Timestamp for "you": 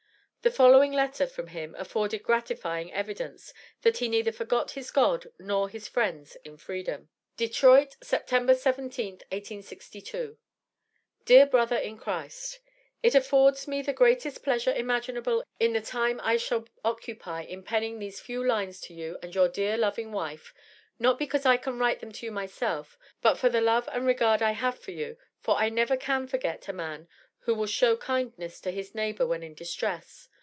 18.95-19.19, 22.25-22.31, 24.89-25.19